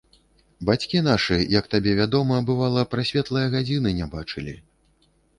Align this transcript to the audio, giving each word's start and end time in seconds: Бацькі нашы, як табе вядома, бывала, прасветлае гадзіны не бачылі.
Бацькі 0.67 1.01
нашы, 1.07 1.35
як 1.59 1.67
табе 1.73 1.91
вядома, 1.99 2.39
бывала, 2.47 2.85
прасветлае 2.93 3.43
гадзіны 3.57 3.93
не 3.99 4.07
бачылі. 4.15 4.55